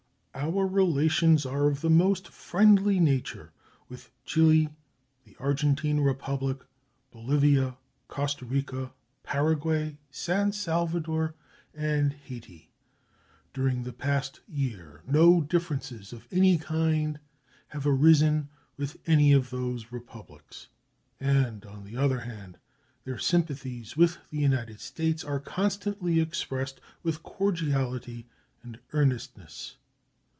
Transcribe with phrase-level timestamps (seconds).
[0.33, 3.51] Our relations are of the most friendly nature
[3.89, 4.69] with Chile,
[5.23, 6.61] the Argentine Republic,
[7.11, 7.77] Bolivia,
[8.07, 8.91] Costa Rica,
[9.21, 11.35] Paraguay, San Salvador,
[11.75, 12.71] and Hayti.
[13.53, 17.19] During the past year no differences of any kind
[17.67, 20.69] have arisen with any of those Republics,
[21.19, 22.57] and, on the other hand,
[23.03, 28.25] their sympathies with the United States are constantly expressed with cordiality
[28.63, 29.77] and earnestness.